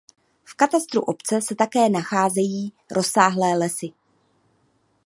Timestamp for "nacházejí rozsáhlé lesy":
1.89-3.89